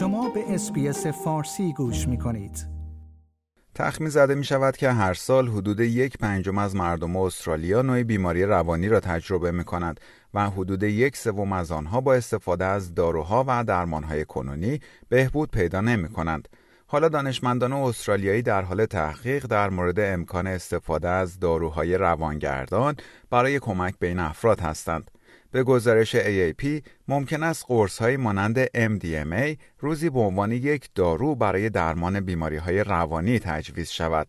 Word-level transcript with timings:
شما 0.00 0.28
به 0.28 0.54
اسپیس 0.54 1.06
فارسی 1.06 1.72
گوش 1.72 2.08
می 2.08 2.18
کنید. 2.18 2.66
تخمین 3.74 4.08
زده 4.10 4.34
می 4.34 4.44
شود 4.44 4.76
که 4.76 4.90
هر 4.90 5.14
سال 5.14 5.48
حدود 5.48 5.80
یک 5.80 6.18
پنجم 6.18 6.58
از 6.58 6.76
مردم 6.76 7.16
استرالیا 7.16 7.82
نوع 7.82 8.02
بیماری 8.02 8.44
روانی 8.44 8.88
را 8.88 9.00
تجربه 9.00 9.50
می 9.50 9.64
کند 9.64 10.00
و 10.34 10.50
حدود 10.50 10.82
یک 10.82 11.16
سوم 11.16 11.52
از 11.52 11.72
آنها 11.72 12.00
با 12.00 12.14
استفاده 12.14 12.64
از 12.64 12.94
داروها 12.94 13.44
و 13.48 13.64
درمانهای 13.64 14.24
کنونی 14.24 14.80
بهبود 15.08 15.50
پیدا 15.50 15.80
نمی 15.80 16.08
کنند. 16.08 16.48
حالا 16.86 17.08
دانشمندان 17.08 17.72
استرالیایی 17.72 18.42
در 18.42 18.62
حال 18.62 18.86
تحقیق 18.86 19.46
در 19.46 19.70
مورد 19.70 20.00
امکان 20.00 20.46
استفاده 20.46 21.08
از 21.08 21.40
داروهای 21.40 21.98
روانگردان 21.98 22.96
برای 23.30 23.58
کمک 23.58 23.94
به 23.98 24.06
این 24.06 24.18
افراد 24.18 24.60
هستند. 24.60 25.10
به 25.52 25.62
گزارش 25.62 26.16
AAP 26.16 26.82
ممکن 27.08 27.42
است 27.42 27.64
قرص 27.68 28.02
مانند 28.02 28.66
MDMA 28.66 29.56
روزی 29.78 30.10
به 30.10 30.20
عنوان 30.20 30.52
یک 30.52 30.88
دارو 30.94 31.34
برای 31.34 31.70
درمان 31.70 32.20
بیماری 32.20 32.56
های 32.56 32.84
روانی 32.84 33.38
تجویز 33.38 33.88
شود. 33.88 34.28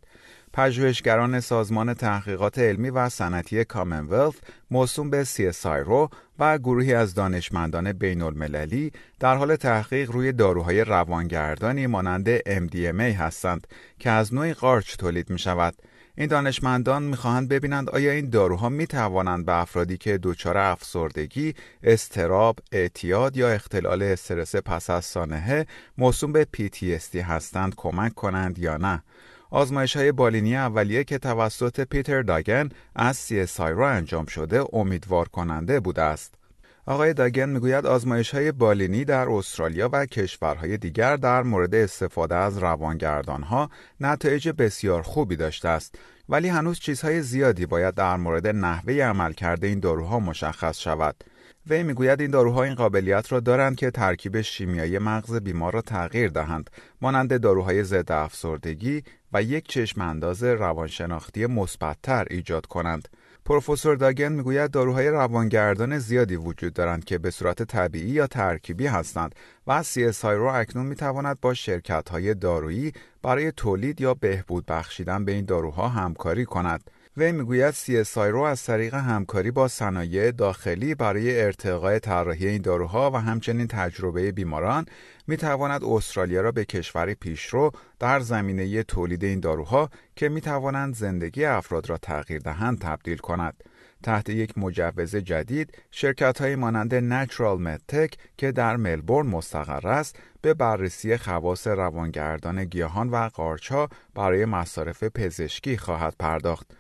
پژوهشگران 0.54 1.40
سازمان 1.40 1.94
تحقیقات 1.94 2.60
علمی 2.60 2.90
و 2.90 3.10
صنعتی 3.10 3.64
کامنولث 3.64 4.36
موسوم 4.72 5.10
به 5.10 5.24
CSIRO 5.24 6.14
و 6.40 6.58
گروهی 6.58 6.94
از 6.94 7.14
دانشمندان 7.14 7.94
بین 7.94 8.22
المللی 8.22 8.92
در 9.20 9.36
حال 9.36 9.56
تحقیق 9.56 10.12
روی 10.12 10.32
داروهای 10.32 10.84
روانگردانی 10.84 11.88
مانند 11.88 12.38
MDMA 12.40 13.16
هستند 13.20 13.68
که 14.00 14.10
از 14.10 14.34
نوعی 14.34 14.54
قارچ 14.54 14.96
تولید 14.96 15.30
می 15.30 15.40
شود. 15.40 15.74
این 16.18 16.28
دانشمندان 16.28 17.04
می‌خواهند 17.04 17.50
ببینند 17.50 17.90
آیا 17.90 18.12
این 18.12 18.30
داروها 18.30 18.70
می 18.70 18.88
توانند 18.88 19.46
به 19.46 19.54
افرادی 19.54 19.98
که 19.98 20.20
دچار 20.24 20.58
افسردگی، 20.58 21.54
استراب، 21.84 22.60
اعتیاد 22.72 23.38
یا 23.38 23.50
اختلال 23.50 24.04
استرس 24.04 24.56
پس 24.56 24.90
از 24.90 25.06
سانحه 25.06 25.66
موسوم 25.98 26.32
به 26.32 26.48
PTSD 26.58 27.16
هستند 27.16 27.76
کمک 27.76 28.14
کنند 28.14 28.60
یا 28.60 28.78
نه. 28.78 29.04
آزمایش 29.50 29.98
های 29.98 30.12
بالینی 30.12 30.56
اولیه 30.56 31.04
که 31.04 31.18
توسط 31.18 31.82
پیتر 31.82 32.22
داگن 32.22 32.70
از 32.96 33.28
CSI 33.30 33.60
را 33.60 33.90
انجام 33.90 34.26
شده 34.26 34.64
امیدوار 34.74 35.28
کننده 35.28 35.80
بوده 35.80 36.02
است. 36.02 36.41
آقای 36.86 37.14
داگن 37.14 37.50
می‌گوید 37.50 37.86
آزمایش 37.86 38.32
های 38.32 38.52
بالینی 38.52 39.06
در 39.06 39.30
استرالیا 39.30 39.90
و 39.94 40.06
کشورهای 40.06 40.78
دیگر 40.78 41.16
در 41.16 41.44
مورد 41.44 41.76
استفاده 41.76 42.36
از 42.36 42.58
روانگردان 42.58 43.44
ها 43.44 43.70
نتایج 44.00 44.50
بسیار 44.50 45.02
خوبی 45.02 45.36
داشته 45.36 45.70
است 45.70 45.96
ولی 46.30 46.48
هنوز 46.48 46.80
چیزهای 46.80 47.22
زیادی 47.22 47.66
باید 47.66 47.96
در 47.96 48.18
مورد 48.18 48.48
نحوه 48.48 48.94
عملکرد 48.94 49.66
این 49.66 49.80
داروها 49.80 50.20
مشخص 50.20 50.80
شود. 50.80 51.24
وی 51.68 51.84
می‌گوید 51.84 52.22
این 52.22 52.32
داروها 52.32 52.64
این 52.64 52.76
قابلیت 52.76 53.32
را 53.32 53.40
دارند 53.40 53.76
که 53.76 53.92
ترکیب 53.92 54.42
شیمیایی 54.42 55.00
مغز 55.00 55.36
بیمار 55.36 55.74
را 55.74 55.82
تغییر 55.82 56.30
دهند 56.30 56.70
مانند 57.02 57.42
داروهای 57.42 57.84
ضد 57.84 58.12
افسردگی 58.12 59.04
و 59.34 59.44
یک 59.44 59.68
چشم 59.68 60.02
انداز 60.02 60.44
روانشناختی 60.44 61.46
مثبتتر 61.46 62.28
ایجاد 62.30 62.66
کنند 62.66 63.08
پروفسور 63.46 63.96
داگن 63.96 64.32
می‌گوید 64.32 64.72
داروهای 64.72 65.10
روانگردان 65.10 66.00
زیادی 66.00 66.36
وجود 66.36 66.74
دارند 66.74 67.06
که 67.06 67.18
به 67.18 67.32
صورت 67.32 67.64
طبیعی 67.64 68.10
یا 68.10 68.28
ترکیبی 68.28 68.88
هستند 68.88 69.36
و 69.68 69.84
CSI 69.84 70.24
رو 70.24 70.46
اکنون 70.46 70.86
می‌تواند 70.86 71.40
با 71.42 71.54
شرکت 71.54 72.10
های 72.10 72.34
دارویی 72.34 72.94
برای 73.22 73.52
تولید 73.52 74.02
یا 74.02 74.14
بهبود 74.14 74.66
بخشیدن 74.66 75.26
به 75.26 75.32
این 75.32 75.46
داروها 75.46 75.88
همکاری 75.90 76.46
کند. 76.46 76.92
وی 77.18 77.32
می‌گوید 77.32 77.74
CSI 77.74 78.18
رو 78.18 78.42
از 78.42 78.64
طریق 78.64 78.94
همکاری 78.94 79.52
با 79.52 79.68
صنایع 79.68 80.32
داخلی 80.32 80.96
برای 80.96 81.42
ارتقای 81.42 82.00
طراحی 82.00 82.48
این 82.48 82.62
داروها 82.62 83.12
و 83.12 83.16
همچنین 83.16 83.68
تجربه 83.68 84.32
بیماران 84.32 84.86
می 85.28 85.38
تواند 85.38 85.84
استرالیا 85.84 86.42
را 86.42 86.52
به 86.52 86.66
کشوری 86.66 87.16
پیشرو 87.16 87.72
در 88.00 88.20
زمینه 88.20 88.84
تولید 88.84 89.24
این 89.24 89.40
داروها 89.40 89.90
که 90.16 90.30
می 90.30 90.42
توانند 90.42 90.96
زندگی 90.96 91.46
افراد 91.46 91.90
را 91.90 91.98
تغییر 91.98 92.40
دهند 92.40 92.80
تبدیل 92.80 93.18
کند. 93.18 93.64
تحت 94.04 94.30
یک 94.30 94.58
مجوز 94.58 95.16
جدید 95.16 95.78
شرکت 95.92 96.42
های 96.42 96.56
مانند 96.56 96.96
نچرال 96.96 97.62
مدتک 97.62 98.18
که 98.38 98.52
در 98.52 98.76
ملبورن 98.76 99.28
مستقر 99.28 99.88
است 99.88 100.16
به 100.42 100.54
بررسی 100.54 101.18
خواص 101.18 101.68
روانگردان 101.68 102.66
گیاهان 102.66 103.10
و 103.10 103.30
قارچها 103.34 103.90
برای 104.16 104.46
مصارف 104.46 105.04
پزشکی 105.04 105.78
خواهد 105.78 106.16
پرداخت. 106.20 106.72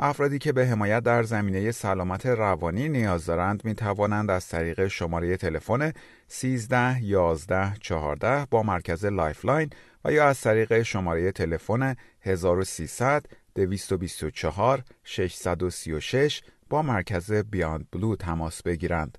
افرادی 0.00 0.38
که 0.38 0.52
به 0.52 0.66
حمایت 0.66 1.02
در 1.02 1.22
زمینه 1.22 1.72
سلامت 1.72 2.26
روانی 2.26 2.88
نیاز 2.88 3.26
دارند 3.26 3.64
می 3.64 3.74
توانند 3.74 4.30
از 4.30 4.48
طریق 4.48 4.86
شماره 4.86 5.36
تلفن 5.36 5.92
13 6.28 7.02
11 7.02 7.74
14 7.80 8.46
با 8.50 8.62
مرکز 8.62 9.04
Lifeline 9.04 9.70
و 10.04 10.12
یا 10.12 10.28
از 10.28 10.40
طریق 10.40 10.82
شماره 10.82 11.32
تلفن 11.32 11.94
1300 12.20 13.26
224 13.54 14.82
636 15.04 16.42
با 16.70 16.82
مرکز 16.82 17.32
Beyond 17.32 17.86
Blue 17.92 18.16
تماس 18.16 18.62
بگیرند. 18.62 19.18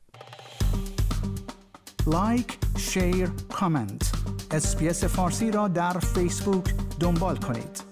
like، 2.07 2.57
share، 2.77 3.29
comment. 3.53 4.11
اسپیس 4.51 5.03
فارسی 5.03 5.51
را 5.51 5.67
در 5.67 5.93
فیسبوک 5.93 6.73
دنبال 6.99 7.35
کنید. 7.35 7.88